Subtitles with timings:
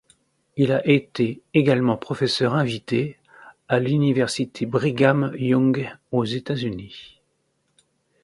[0.57, 3.19] Il a été également professeur invité
[3.67, 7.21] à l'université Brigham Young aux États-Unis.